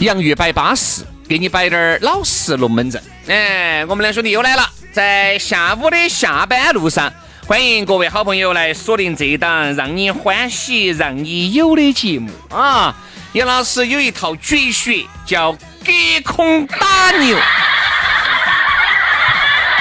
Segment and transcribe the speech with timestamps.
[0.00, 3.02] 洋芋摆巴适，给你摆点儿老式龙门阵。
[3.26, 7.12] 哎，我们两兄弟又来了，在下午的下班路上，
[7.46, 12.96] 欢迎各位好朋友来锁定这一档让你欢喜、让你有的节目啊！
[13.34, 15.92] 杨老师有一套绝学，叫隔
[16.24, 17.36] 空打牛。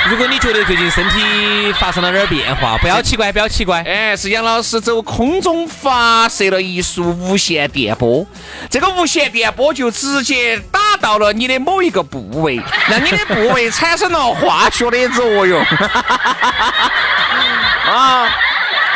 [0.10, 3.84] 如果你觉得最近身体发生了点变化，不要奇怪，不要奇怪。
[3.84, 8.26] 哎，是杨老师走空中发射了一束无线电波，
[8.72, 15.62] 这个无线电波就直接打到了你的某一个部位， 让你的部位产生了化学的作用。
[17.86, 18.28] 啊！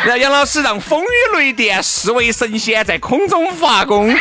[0.04, 4.14] 然后杨老师让风雨雷电视为神仙在空中发功，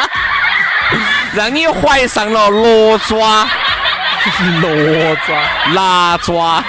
[1.34, 3.48] 让你怀上了罗抓。
[4.60, 5.42] 罗抓、
[5.74, 6.64] 拿抓，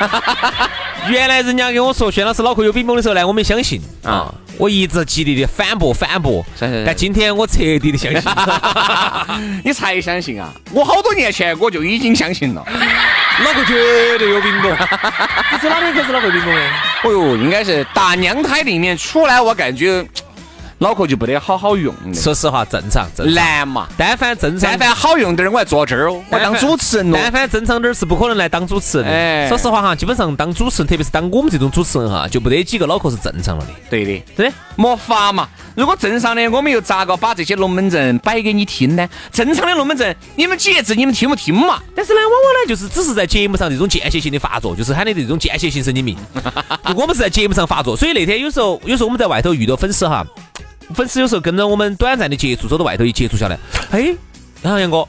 [1.09, 3.81] 原来人家跟我说轩老师脑壳有冰崩的时候呢，我没相信。
[4.03, 6.45] 啊，我一直极力的反驳反驳，
[6.85, 8.21] 但今天我彻底的相信，
[9.65, 10.49] 你才相信啊？
[10.71, 12.63] 我好多年前我就已经相信了，
[13.43, 14.71] 脑壳绝对有冰崩，
[15.51, 16.61] 你是哪里开始脑壳冰崩的？
[17.03, 20.05] 哦哟，应该是打娘胎里面出来，我感觉。
[20.79, 22.13] 脑壳就不得好好用的。
[22.13, 23.87] 说实话，正常，正难嘛。
[23.97, 27.17] 但凡正常，但凡好用点儿，我还坐这儿哦，我当主持人哦。
[27.19, 29.49] 但凡正常点儿，是不可能来当主持人的。
[29.49, 33.71] 说实话哈，基本上当主持人，特别是当我们这种主持人哈，就不得几个脑壳是正常了的。
[33.89, 35.49] 对的，对，没法嘛。
[35.75, 39.09] 如果正常的，我们又咋个把这些龙门阵摆给你听呢？
[39.31, 41.79] 正常的龙门阵，你们节制，你们听不听嘛？
[41.95, 46.15] 但是呢，往往呢，就是只是在节目上这种间歇性的发作，就是喊的这种间歇性神经病。
[46.95, 50.25] 我们是在节目上发作，所以那天有时候，有时候我们在外头遇到粉丝哈。
[50.95, 53.57] 粉丝有时候跟着我们短暂的接触，走到外头一接触下来，
[53.91, 54.13] 哎，
[54.61, 55.07] 然后杨哥，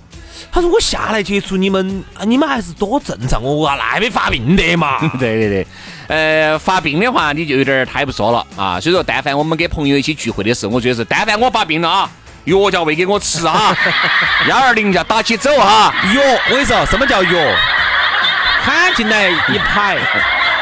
[0.50, 4.98] 他说我下来接触你们，你们还是多正常哦啊，那没发病的嘛？
[5.18, 5.66] 对对对，
[6.08, 8.80] 呃，发病的话你就有点太不说了啊。
[8.80, 12.10] 所以说，但凡我们跟朋友一起聚会的时候，我觉得是，但凡我发病了啊，
[12.44, 13.76] 药叫喂给我吃啊，
[14.48, 15.94] 幺二零叫打起走哈。
[16.14, 17.56] 药，我跟你说，什么叫药？
[18.62, 19.96] 喊进来一排。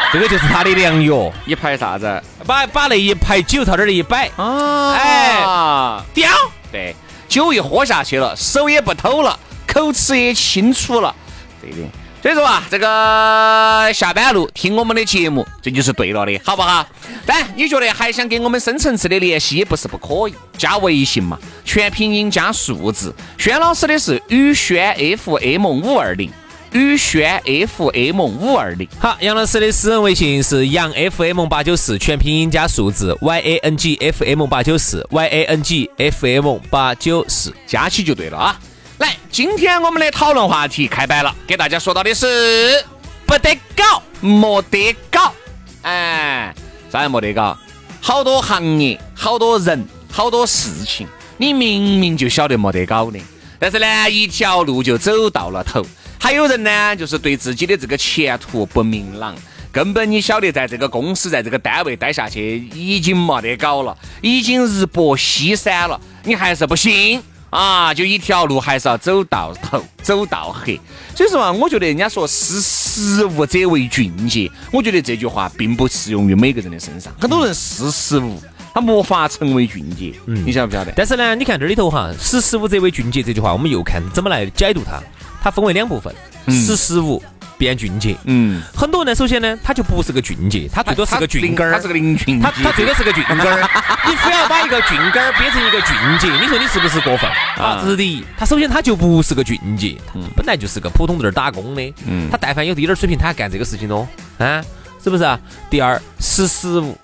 [0.12, 2.22] 这个就是他的良药，一排啥子？
[2.46, 6.30] 把把那一排酒朝这儿一摆，啊，哎，叼，
[6.70, 6.94] 对，
[7.28, 11.14] 酒一喝下去了，手也不抖了，口齿也清楚了，
[11.60, 11.76] 对的。
[12.22, 16.84] 所以说啊，这个下班路听我们的节目，这就是对了的，好不好？
[17.24, 23.14] 但你觉得还想跟我们深层次的联系，也不是不可以，加微信嘛，全拼音加数字。
[23.38, 26.30] 轩老师的是宇轩 FM 五二零。
[26.76, 35.90] 宇轩 FM 五二零，好，杨老师的私人微信是杨 FM 八九四，全拼音加数字 Y A N G F M 八九四 Y A N G
[35.96, 38.60] F M 八九四，加起就对了啊！
[38.98, 42.84] 来，今天我们的讨论话题开摆了，给大家说到的是
[43.24, 45.32] 不得搞，没得搞，
[45.80, 46.54] 哎，
[46.92, 47.56] 啥也没得搞，
[48.02, 49.82] 好多行业，好多人，
[50.12, 51.06] 好多事情，
[51.38, 53.18] 你明明就晓得没得搞的，
[53.58, 55.82] 但是呢，一条路就走到了头。
[56.18, 59.34] 还有人呢，就是对自己的这个前途不明朗，
[59.70, 67.94] 根本你晓得，在这个公司，在这个单位待下去已经没得搞了，已经日薄西山了，你还是不行啊？
[67.94, 70.80] 就一条路还是要走到头，走到黑。
[71.14, 77.12] 所以说啊，我觉得人家说识时务者为俊杰，我觉得这句话并不适用于每个人的身上。
[77.20, 78.40] 很多人识时务，
[78.74, 80.92] 他没法成为俊杰，嗯，你晓不晓得？
[80.96, 85.00] 但是呢，你看这里头哈，识时务者为俊杰这句话，我们又看怎么来解读它。
[85.46, 86.12] 它分为两部分，
[86.48, 87.22] 识时务
[87.56, 88.16] 变俊杰。
[88.24, 93.62] 嗯，很多人呢，首先呢，他就不是个俊杰，他最多是个俊根儿，他是个林俊他他最多是个俊根儿。
[94.10, 97.30] 你非要把一个俊根儿变成一个俊杰，你说你是不是过分？
[97.64, 97.78] 啊？
[97.80, 99.96] 这是第一，他首先他就不是个俊杰，
[100.34, 101.94] 本来就是个普通在这儿打工的。
[102.08, 104.08] 嗯，他但凡有一点儿水平，他还干这个事情咯，
[104.38, 104.60] 啊，
[105.00, 105.38] 是不是啊？
[105.70, 106.98] 第二，识时务，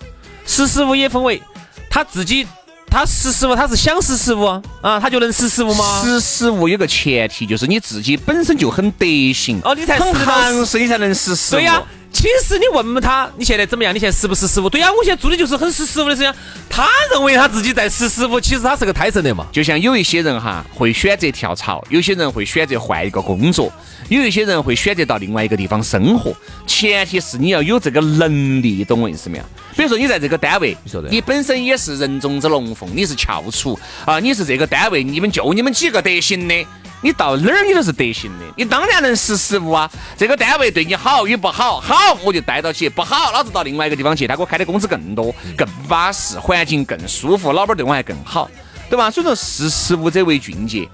[0.44, 1.40] 识时务也分为
[1.88, 2.44] 他自己，
[2.92, 4.44] 他识时务，他是想识时务
[4.82, 6.02] 啊，他就能识时务吗？
[6.04, 11.58] 识时务有个前提，就是你自己本身就很德行哦你才很行势，你才能识时务。
[11.58, 13.94] 对呀、其实你问问他，你现在怎么样？
[13.94, 14.68] 你现在识不识时务？
[14.68, 16.30] 对呀、我现在做的就是很识时务的事情。
[16.74, 19.46] 他认为他自己在识时务，其实他是个胎神的嘛。
[19.52, 23.70] 就像有一些人哈会选择跳槽，有些人会选择换一个工作，
[24.08, 26.34] 有一些人会选择到另外一个地方生活。
[26.66, 29.44] 前提是你要有这个能力，懂我意思没有？
[29.76, 36.54] 比如说你在这个单位，你你本身也是人中之龙凤，你是翘楚啊，你是这个单位你们就你们几个得行的。
[37.02, 39.90] 你到哪儿你都是得行的，你当然能识时务啊。
[40.16, 48.48] 这个单位对你好与不好，好我就待到起，不好老子到另外一个地方去，他给我开的工资更多、更巴适，环境更舒服，老板对我还更好，
[48.88, 49.10] 对吧？
[49.10, 50.88] 所以说识时务者为俊杰，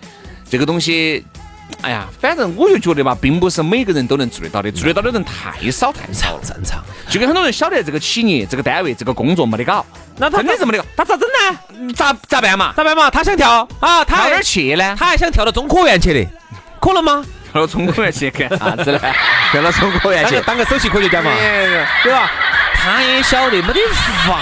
[0.48, 1.22] 这个东西，
[1.82, 6.40] 哎呀，反正我就觉得吧，并不是每个人都能做得到的，做得到的人太少太少了。
[6.42, 6.82] 正常。
[7.10, 9.84] 就跟很多人晓得这个企业、这个单位、这个工作没得搞，
[10.18, 11.92] 那他真的是没得搞，他咋整呢？
[11.94, 12.72] 咋咋办嘛？
[12.76, 13.08] 咋办嘛？
[13.10, 14.96] 他想跳啊，他哪儿去呢？
[14.98, 16.28] 他还想跳到中科院去的，
[16.80, 17.24] 可能吗？
[17.52, 19.00] 跳到中科院去干啥子呢？
[19.52, 20.64] 跳 到中科院去当个。
[20.66, 21.30] 首席科学家嘛，
[22.02, 22.30] 对吧？
[22.74, 23.80] 他也晓得没得
[24.26, 24.38] 法。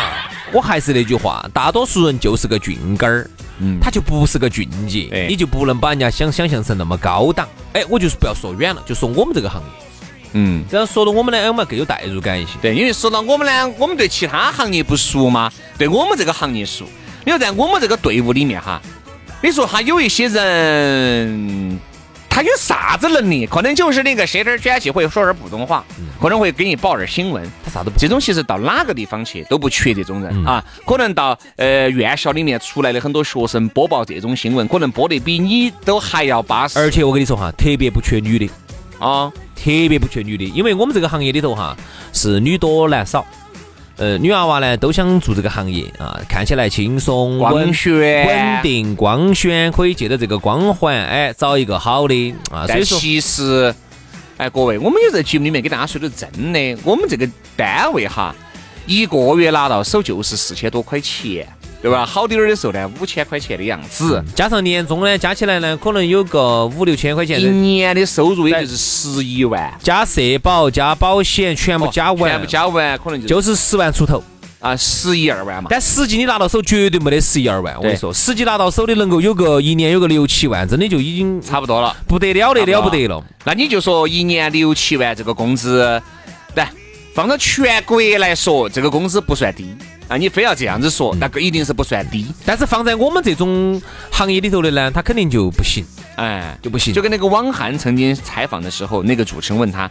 [0.52, 3.28] 我还是那句话，大多数人就是个俊根儿，
[3.58, 7.48] 嗯他就不是个俊杰，哎你就不能把人家想想象成那么高档。
[7.74, 9.85] 哎，我就是不要说远了，就说我们这个行业，
[10.32, 12.52] 嗯，这样说到我们呢，哎我们更有代入感一些。
[12.60, 16.84] 对，因为说到我们呢，我们对其他行业不熟嘛，对我们这个行业熟。
[17.24, 18.80] 你说在我们这个队伍里面哈，
[19.42, 21.78] 你说他有一些人，
[22.28, 23.46] 他有啥子能力？
[23.46, 25.84] 可能就是那个舌头卷起，会说点普通话，
[26.20, 27.50] 可能会给你报点新闻。
[27.64, 36.78] 他啥都不这种其实到哪个地方去都不缺这种人、啊，可能到呃院校里面出来的很多学生播报这种新闻，可能播得比你都还要巴适。
[36.78, 38.48] 而且我跟你说哈，特别不缺女的，
[39.00, 41.76] 啊，特别不缺女的，因为我们这个行业里头哈
[42.12, 43.26] 是女多男少。
[43.98, 52.66] 呃，女娃娃呢都想做这个行业啊，看起来轻松、光稳鲜稳定、光鲜，可以借着这个光环，哎，找一个好的啊。
[52.66, 53.74] 所但以说，其实，
[54.36, 57.26] 哎，各位，我们也在节目里面给大家说的真的，我们这个
[57.56, 58.34] 单位哈，
[58.84, 61.48] 一个月拿到手就是四千多块钱，
[61.86, 62.04] 对吧？
[62.04, 64.20] 好点儿的时候呢，五千块钱的样子。
[64.34, 74.20] 加上年终呢，加起来呢，可能有个五六千块钱一，年的收入也就是十一万，加社保、加保险，全部加完，全部加完可能就就是十万出头。
[74.58, 75.68] 啊十一二万嘛。
[75.70, 83.22] 但实际你拿到手绝对没得十一二万，我跟你说，实际拿到手的能够有个一年有个六七万，真的就已经差不多了，不得了的了不得了。
[83.44, 86.02] 那你就说一年六七万这个工资，
[86.56, 86.68] 来
[87.14, 89.72] 放到全国来说，这个工资不算低
[90.08, 90.16] 啊。
[90.16, 92.26] 你非要这样子说，那个一定是不算低。
[92.44, 93.80] 但是放在我们这种
[94.10, 95.84] 行业里头的呢，他肯定就不行，
[96.16, 96.94] 哎，就不行。
[96.94, 99.90] 就跟那个汪涵曾经采访的时候，那个主持人问他，呃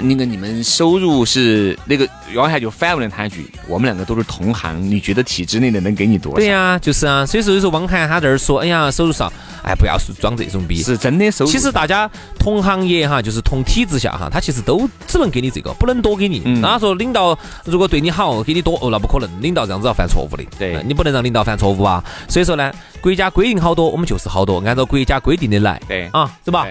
[0.00, 9.32] 那个你们收入是那个汪涵就反问了他一句：“我们两个都是同行，你觉得体制内的能给你多少？”对呀、就是啊，所以说有时候汪涵他这儿说，哎呀，收入少，
[9.62, 10.82] 哎，不要装这种逼。
[10.82, 11.50] 是真的收入。
[11.50, 16.42] 其实大家同行业哈，就是同体制下哈，他其实都只能给你这个，不能多给你。
[16.44, 20.44] 嗯那他说领导如果对你好，给你多，哦，那不可能，领导这样子要犯错误的。
[20.58, 22.02] 对呃你不能让领导犯错误啊。
[22.28, 25.80] 所以说呢，国家规定好多，我们就是好多，按照国家规定的来。
[25.88, 26.66] 对啊，是吧？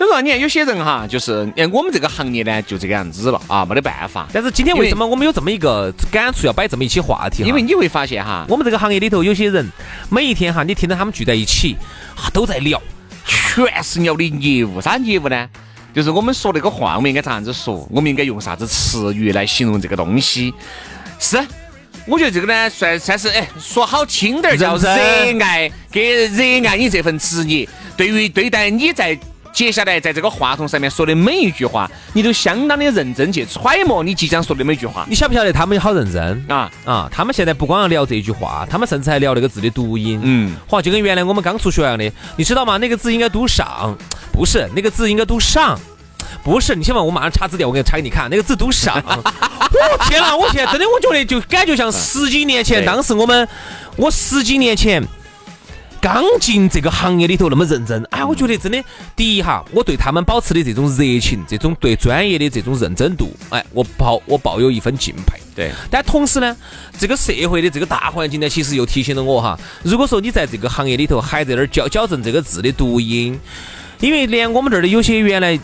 [0.00, 4.26] 对所以说，你看有些人哈，就是哎，我们这个行业呢就这个样子了啊，没得办法。
[4.32, 7.42] 但是今天为什么我们有这么一个感触，要摆这么一期话题？
[7.42, 9.70] 因为你会发现哈，我们这个行业里头有些人，
[10.08, 11.76] 每一天哈，你听到他们聚在一起
[12.16, 12.80] 啊，都在聊。
[13.26, 15.46] 全是聊的业务，啥业务呢？
[15.92, 17.86] 就是我们说那个话，我们应该咋样子说？
[17.90, 20.54] 我们应该用啥子词语来形容这个东西？
[21.18, 21.38] 是，
[22.06, 27.68] 我觉得这个呢，算算是哎，说好听点儿叫热爱，给热爱你这份职业。
[27.98, 29.14] 对于对待你在
[29.52, 36.70] 接下来在这个话筒上面说的每一句话，你都相当的认真去揣摩你即将说的每一句话你晓不晓得他们好认真啊。
[36.84, 37.08] 啊？
[37.12, 40.20] 他们现在不光要聊这句话，他们甚至还聊那个字的读音。
[40.22, 42.76] 嗯，哇，就跟原来我们刚出学一样的，你知道吗？
[42.78, 43.96] 那个字应该读上，
[44.32, 45.78] 不是那个字应该读上。
[46.42, 48.94] 不是，你先问我马上查字典，我给你查给你看，那个字读上。
[49.04, 50.34] 我 天哪！
[50.34, 53.46] 我现在真的，我觉得就感觉像十几年前，当时我们，
[53.96, 55.02] 我十几年前
[56.00, 58.02] 刚进这个行业里头那么认真。
[58.10, 58.82] 哎，我觉得真的，
[59.14, 65.38] 第一哈，我对他们保持的这种热情，这种对专业的这种认真度，哎，我抱我抱有一份敬佩。
[65.54, 66.56] 对，但同时呢，
[66.98, 73.38] 这个社会的这个大环境呢，其实又提醒了我哈，如果说你在这个行业里头还在那儿矫矫正这个字的读音，
[74.00, 75.58] 因为连我们这儿的有些原来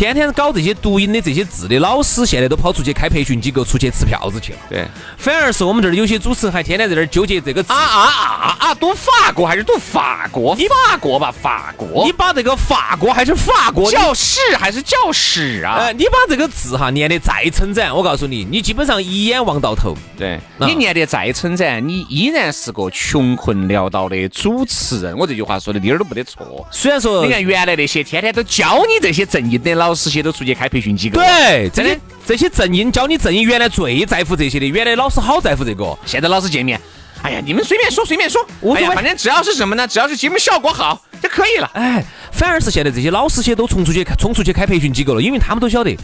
[0.00, 4.58] 天天搞这些读音的这些字的老师，现在都跑出去开培训机构，出去吃票子去了。
[4.70, 4.86] 对，
[5.18, 8.74] 反而是我们这儿有些主持人还天天在这儿纠结这个字啊啊啊啊！
[8.76, 10.56] 读法国还是读法国？
[10.56, 12.06] 法国吧，法国。
[12.06, 13.90] 你把这个法国还是法国？
[13.92, 15.76] 教室还是教室啊？
[15.78, 19.94] 呃，你把这个字哈念得再称赞，我告诉你，你基本上一眼望到头。
[20.16, 25.14] 对，你念得再称赞，你依然是个穷困潦倒的主持人。
[25.18, 26.66] 我这句话说的一点儿都不得错。
[26.70, 31.18] 虽然说，你看原来那些天天都教你这些正音的老师些都出去开培训机构。
[31.18, 35.96] 对，真的，这些正音教你正音，原来最在乎这些的，原来老师好在乎这个。
[36.06, 36.80] 现在老师见面，
[37.22, 38.44] 哎呀，你们随便说，随便说，
[38.74, 39.86] 哎呀，反正只要是什么呢？
[39.86, 41.70] 只要是节目效果好就可以了。
[41.74, 45.96] 哎，反而是现在这些老师些都冲出去冲出去开培训机构了，因为他们都晓得，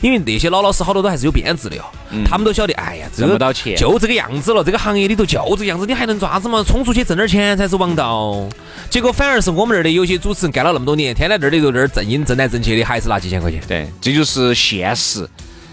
[0.00, 1.84] 因为那些老老师好多都还是有编制的哟，
[2.24, 6.64] 他们都晓得，哎呀，挣不到钱，就这个样子了，这个行业里头就这个样子，你还能做啥子嘛？
[6.66, 8.48] 冲出去挣点钱才是王道。
[8.88, 13.60] 结果反而是我们这儿的有些主持人干了那么多年，天天这儿里头这儿挣音挣来挣去的，还是拿几千块钱。
[13.68, 15.28] 对，这就是现实。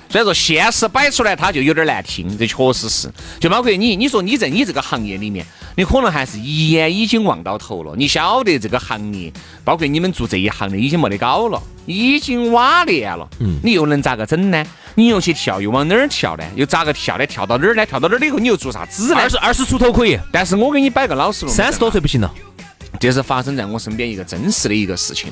[0.10, 3.08] 所以说现实摆出来，他就有点难听，这确实是。
[3.40, 5.46] 就包括你，你说你在你这个行业里面，
[5.78, 7.94] 你可能还是一眼已经望到头了。
[7.96, 9.32] 你晓得这个行业，
[9.64, 13.28] 包括你们做这一行的，已经没得搞了，已经瓦裂了。
[13.40, 13.60] 嗯。
[13.64, 14.66] 你又能咋个整呢？
[14.96, 16.44] 你又去跳，又往哪儿跳呢？
[16.56, 17.26] 又咋个跳呢？
[17.28, 17.86] 跳到哪儿呢？
[17.86, 19.16] 跳到哪儿以后，你又做啥子呢？
[19.16, 22.34] 二十二十出头可以，但是我给你摆个老实路三十多岁不行了。
[23.00, 25.32] 这是发生在我身边一个真实的一个事情。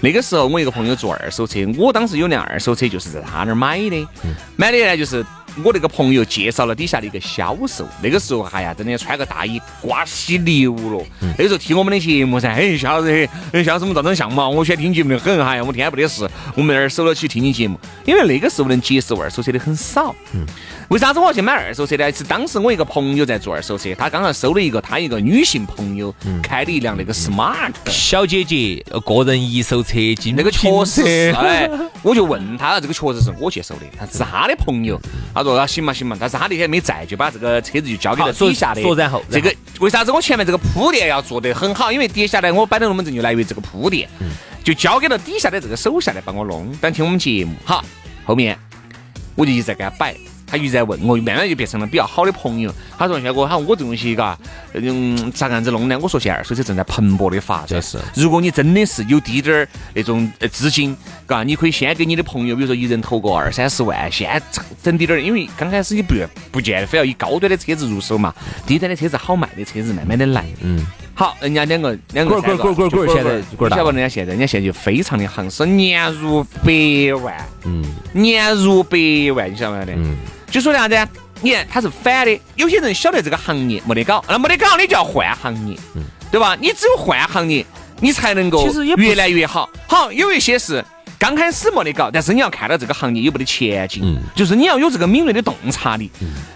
[0.00, 4.08] 那个时候，我一个朋友做二手车，我当时有辆二手车，就是在他那儿买的。
[4.56, 5.24] 买的呢，就是
[5.64, 7.88] 我那个朋友介绍了底下的一个销售。
[8.02, 11.04] 那个时候，哎呀，真的穿个大衣，瓜稀流了。
[11.38, 13.08] 那时候听我们的节目噻，哎，销售，
[13.52, 17.78] 哎，销售们照张相嘛，我喜欢听节目的很，哎呀，我天天不得事，我们那儿守了起听你节目。
[18.04, 20.14] 因为那个时候能接受二手车的很少。
[20.88, 22.12] 为啥子我要去买二手车呢？
[22.12, 31.68] 是当时我一个朋友在做二手车，他刚好收了一个他一个女性朋友开的一辆那个 smart 小姐姐个人一手车进那个确实是， 哎，
[32.02, 35.00] 我就问他，这个确实是我去收的，他是他的朋友。
[35.34, 38.80] 他说那，行嘛行嘛，但是他那天没在，就把这个车子就交给了底下的。
[38.80, 41.90] 说然后，这个为啥子我前面这个铺垫要做得很好？
[41.90, 44.08] 因为接下来我摆的龙门阵就来源于这个铺垫，
[44.62, 46.72] 就交给了底下的这个手下来帮我弄。
[46.80, 47.84] 但听我们节目，哈，
[48.24, 48.56] 后面
[49.34, 50.16] 我就一直在给他摆。
[50.46, 52.72] 他一直在问我，慢慢就变成了比较好的朋友。
[52.96, 54.38] 他说：“小哥，他说我这东西嘎，
[54.74, 57.82] 嗯，咋个样子弄呢？”我说：“现在二手车正在蓬勃的发展。
[57.82, 64.40] 是，如果你真的是有滴点儿那种资金，嘎，你可以先给你的朋友，比如说一人投个二三十万，先
[64.82, 65.20] 整滴点儿。
[65.20, 66.14] 因为刚开始你不
[66.52, 68.34] 不见得非要以高端的车子入手嘛，
[68.66, 70.44] 低端的车子好卖的车子慢慢的来。
[70.60, 70.86] 嗯。
[71.18, 73.90] 好，人家两个两个滚滚滚滚滚，现在晓得不？
[73.90, 76.70] 人家现在，人家现在就非常的行，是年入百
[77.24, 77.34] 万。
[77.64, 77.82] 嗯。
[78.12, 78.98] 年入百
[79.34, 79.92] 万，你晓不晓得？
[79.94, 80.14] 嗯。
[80.50, 81.08] 就说啥子？
[81.42, 85.76] 你看他是反的，有些人晓得这个行业没得搞，那没得搞，你就要换行业，
[86.30, 86.56] 对吧？
[86.58, 87.64] 你只有换行业，
[88.00, 89.68] 你才能够越来越好。
[89.86, 90.82] 好，有一些是
[91.18, 96.10] 刚开始没得搞，但是你要看到这个行业有没得前景，就是你要有这个敏锐的洞察力。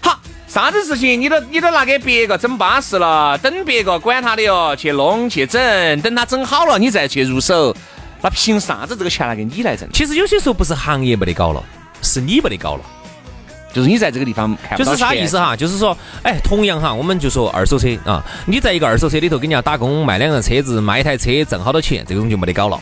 [0.51, 7.73] 啥子事情你都你都拿给别个整巴适了，等别个管他的哟，去弄去整，等他整好了你再去入手，
[8.21, 9.87] 那凭啥子这个钱拿给你来挣？
[9.93, 11.63] 其实有些时候不是行业没得搞了，
[12.01, 12.81] 是你没得搞了。
[13.71, 15.55] 就是你在这个地方看就是啥意思哈？
[15.55, 22.77] 就是说，哎，同样哈，我们就说二手车啊，你在一个二手车里头给人家打工卖两个车子，卖一台车挣好多钱，这种就没得搞了。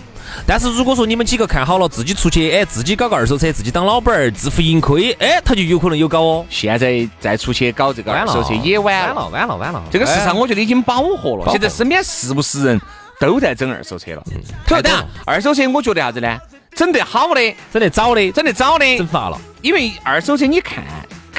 [0.45, 6.45] 但是如果说你们几个看好了，自己出去，哎，自己搞个二手车，自己当老板儿，自负盈亏，哎，他就有可能有搞哦。
[6.49, 9.83] 现在再出去搞这个二手车也晚了，晚了，晚了。
[9.91, 11.51] 这个市场我觉得已经饱和了。
[11.51, 12.81] 现在身边是不是人
[13.19, 14.23] 都在整二手车了？
[14.65, 14.91] 太等
[15.25, 16.37] 二手车我觉得啥子呢？
[16.75, 19.39] 整得好的，整得早的，整得早的，整发了。
[19.61, 20.83] 因为二手车你看，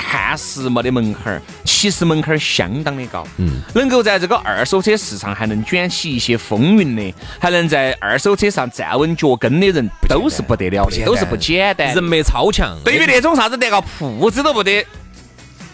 [0.01, 3.27] 看似没得门槛儿，其实门槛儿相当的高。
[3.37, 11.95] 嗯，能够在这个二手车市场还能卷起一些风云的，还能在二手车上站稳脚跟的人，都是不得了的，都是不简单。
[11.95, 12.77] 人脉超强。
[12.85, 14.85] 对于那种啥子连个铺子都不得，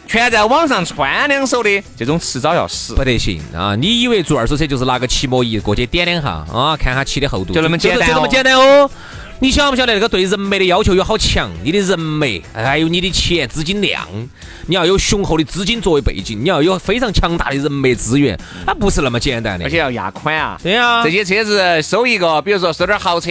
[0.07, 2.95] 全在网上穿两手的，这种迟早要死。
[2.95, 3.75] 不得行啊！
[3.75, 8.09] 你以为做二手车就是拿个漆膜仪过去点两下啊，看下漆的厚度，就那么简单？
[8.09, 8.91] 就那么简单哦。
[9.39, 11.51] 你晓不晓得那个对人脉的要求有好强？
[11.63, 14.03] 你的人脉，还有你的钱资金量，
[14.67, 19.67] 你要有雄厚的资金作为背景，你要有非常强大的人脉资源，它不是那么简单的。
[19.67, 20.59] 而且要压款啊！
[20.63, 23.31] 对啊，这些车子收一个，比如说收点豪车，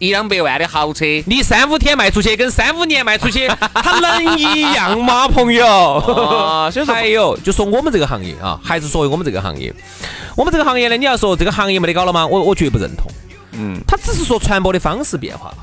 [0.00, 6.02] 一两百万的豪车，你三五天卖出去跟三五年卖出去，它能一样吗，朋友？
[6.74, 9.72] 所以说，还有就说我们这个行业啊，还是说我们这个行业，
[10.36, 12.26] 我们这个行业呢，你要说这个行业没得搞了吗？
[12.26, 13.06] 我我绝不认同。
[13.56, 15.56] 嗯，他只是说传播的方式变化了，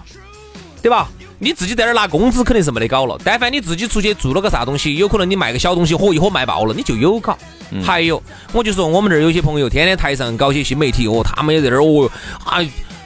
[0.82, 1.10] 对吧？
[1.44, 3.18] 你自己在那儿拿工资肯定是没得搞了。
[3.24, 7.36] 但凡你自己出去做了个啥东西，有可能你卖个小东西，火一火卖爆了，你就有搞。
[7.84, 8.22] 还有，
[8.54, 12.08] 我就说我们这儿有些朋友天天台上搞些新媒体，哦，他们也在这儿哦，
[12.46, 12.60] 啊，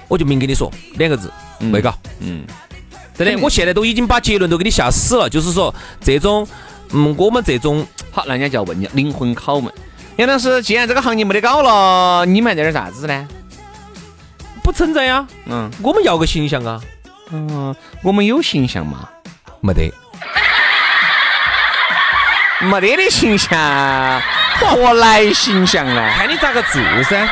[0.10, 1.94] 我就明跟你说两个字，没搞。
[2.20, 2.46] 嗯，
[3.18, 6.46] 真的，我现在都已经把结论都给你吓死了，就是说这种，
[6.90, 9.74] 嗯，我们这种好，那人家就要问你灵魂拷问。
[10.18, 13.28] 杨老师，既然这个行业没得搞了，你们还在点啥子呢？
[14.66, 16.82] 不存在呀，嗯我们要个形象啊，
[17.32, 19.08] 嗯，我们有形象吗？
[19.62, 19.94] 没得。
[22.72, 23.52] 没得的形象，
[24.60, 26.10] 何来形象呢？
[26.18, 27.30] 看你咋个做噻。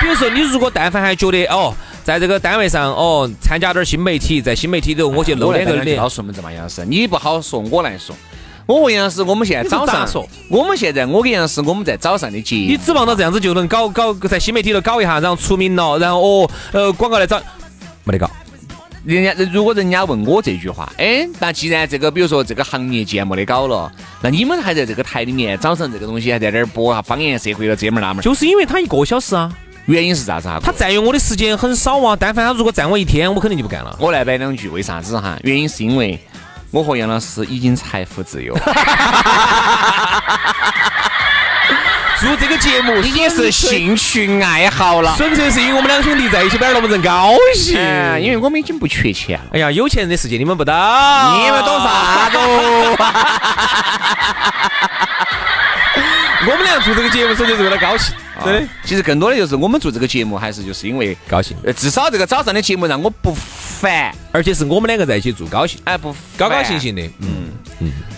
[0.00, 8.16] 比如说，你如果但凡还觉得哦，在这个单位上哦，参加点儿新媒体，在新媒体头我去露两个脸告，诉我们这嘛，杨老师，你不好说，我来说。
[8.66, 17.38] 我问杨老师，我们现在早上说，我们现在我跟杨老师，我们在早上的节目，你指望到这样子就能搞搞在新媒体头搞一下，然后出名了，然后哦呃广告来找，
[18.04, 18.30] 没得搞。
[19.04, 23.92] 人家如果人家问我这句话，哎，那既然这个比如说这个行业既然没得搞了，
[24.22, 29.52] 那你们还在这个台里面早上这个东西还在那儿播啊方言社会了这门儿那门儿，就是因为他一个小时啊，
[29.84, 30.58] 原因是啥子啊？
[30.62, 32.16] 他占用我的时间很少啊。
[32.18, 33.94] 但凡他如果占我一天，我肯定就不干了。
[34.00, 35.38] 我来摆两句，为啥子哈？
[35.42, 36.18] 原因是因为
[36.74, 38.52] 我和杨老师已经财富自由，
[42.18, 45.14] 做这个节目已经是兴趣爱好了。
[45.16, 47.78] 纯粹是因为我们两兄弟在一起摆了那么人高兴。
[47.78, 49.44] 嗯，因为我们已经不缺钱了。
[49.52, 52.96] 哎呀，有钱人的世界你们不懂，你们懂啥子哦？
[56.46, 61.56] 我们俩做这个节目，纯粹是为了高兴，对、啊其实更多的就是我们做这个节目，还是就是因为，高兴。
[61.64, 66.78] 呃，至少这个早上的节目让我不烦，而且是我们两个在一起做高兴，哎，不高高兴。
[66.78, 67.02] 兴的。
[67.20, 67.43] 嗯，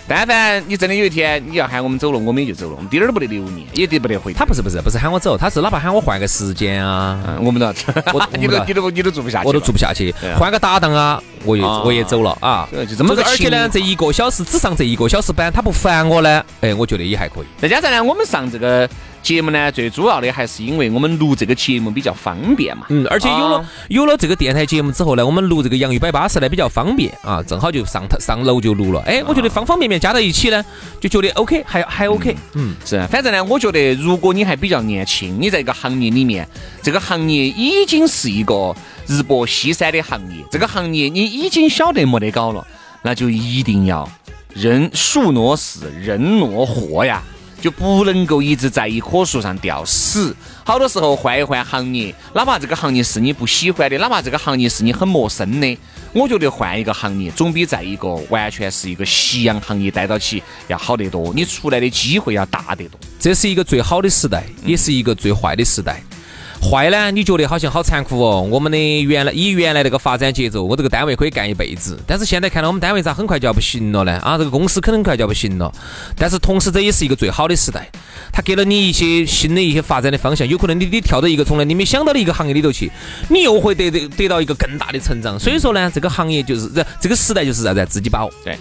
[0.07, 4.31] 但凡你真的有一天你要喊我们走了，我们也就走了，我们滴点儿都不得留你，也得不得回。
[4.31, 7.73] 他不是不是不是喊我走，他是哪怕喊我换个时间啊，嗯，我们都 要，
[8.13, 12.67] 我你都你都你都做不下去，我都做不下去换个搭档啊，我也啊我也走了啊。
[12.71, 17.45] 就这么个而且呢，这一个小时只上这一个小时班，他不烦我呢，哎，我觉得也还可以。
[17.59, 18.89] 再加上呢，我们上这个
[19.27, 22.85] 节目呢，最主要的还是因为我们录这个节目比较方便嘛。
[22.87, 29.01] 嗯，而且有了、啊有了这个电台节目之后呢，我们录这个洋芋摆巴士呢比较方便啊，正好就上头上楼就录了。
[29.01, 30.63] 哎，我觉得方方面面加到一起呢，
[31.01, 32.37] 就觉得 OK，还还 OK。
[32.53, 36.47] 嗯，是，反正呢，我觉得如果你还比较年轻，你在一个行业里面，
[36.81, 38.73] 这个行业已经是一个
[39.07, 42.65] 日薄西山的行业，这个行业你已经晓得没得搞了，
[43.01, 44.09] 那就一定要
[44.53, 47.21] 人树挪死，人挪活呀。
[47.61, 50.35] 就不能够一直在一棵树上吊死。
[50.63, 55.77] 好多时候换一换行业，哪怕这个行业是你不喜欢的，哪怕这个行业是你很陌生的，
[56.13, 62.99] 我觉得换一个行业总比在一个完全是一个夕阳行业待到起要好得多，你出来的机会要大得多。
[63.19, 66.01] 这是一个最好的时代，也是一个最坏的时代。
[66.61, 68.41] 坏呢，你觉得好像好残酷哦。
[68.41, 71.97] 我们的原来以原来那个发展节奏，我这个单位可以干一辈子。
[72.05, 74.19] 但是现在看到我们单位咋很快就要不行了呢？
[74.19, 75.71] 啊，这个公司可能很快就要不行了。
[76.17, 77.89] 但是同时这也是一个最好的时代，
[78.33, 80.47] 它给了你一些新的一些发展的方向。
[80.47, 82.91] 有可能你你跳到一个从来你没想到的一个行业里头去，
[83.29, 85.39] 你又会得得得到一个更大的成长。
[85.39, 87.85] 所以说呢，这个行业就是这这个时代就是啥子？
[87.85, 88.31] 自己把握。
[88.43, 88.57] 对，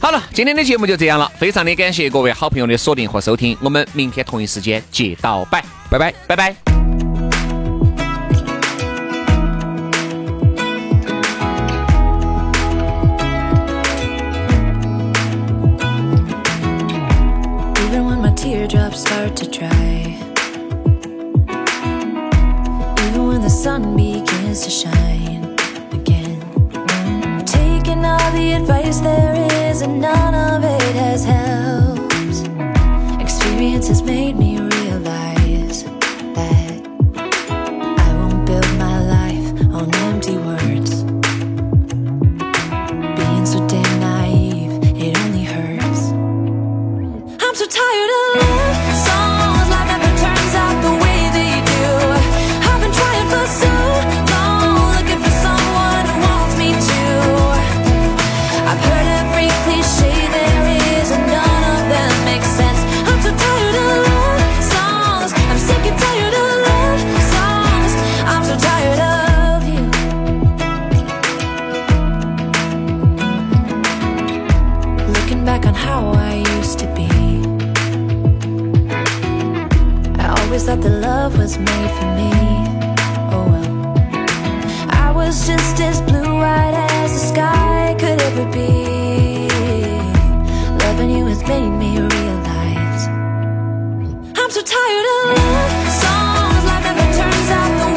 [0.00, 6.14] 好了，今天的节目就这样了，非常的感谢各位好朋友的锁定和收听，我们明天同一时间接到摆，拜拜。
[6.26, 6.79] 拜拜。
[18.90, 20.16] Teardrops start to dry.
[23.06, 25.44] Even when the sun begins to shine
[25.92, 26.40] again.
[27.44, 32.48] Taking all the advice there is, and none of it has helped.
[33.20, 34.49] Experience has made me
[80.66, 82.30] Thought that love was made for me.
[83.32, 83.70] Oh well.
[84.90, 89.48] I was just as blue eyed as the sky could ever be.
[90.84, 93.08] Loving you has made me realize
[94.38, 96.64] I'm so tired of love songs.
[96.68, 97.89] Life never turns out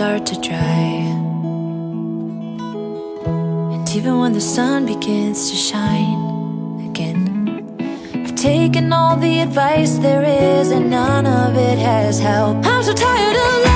[0.00, 1.04] start to dry.
[3.74, 7.76] And even when the sun begins to shine again,
[8.14, 12.64] I've taken all the advice there is, and none of it has helped.
[12.64, 13.69] I'm so tired of